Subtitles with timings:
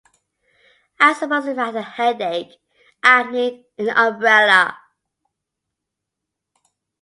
[0.99, 2.53] I suppose if I had a headache,
[3.03, 4.75] I'd need an umbrella.